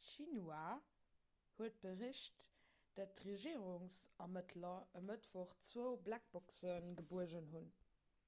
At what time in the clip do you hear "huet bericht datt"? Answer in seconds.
1.56-3.16